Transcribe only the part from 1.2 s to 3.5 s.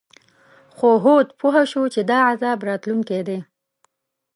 پوه شو چې دا عذاب راتلونکی دی.